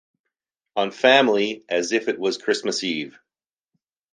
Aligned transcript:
On 0.75 0.89
family, 0.89 1.63
as 1.69 1.91
if 1.91 2.07
it 2.07 2.17
was 2.17 2.39
Christmas 2.39 2.83
Eve. 2.83 3.19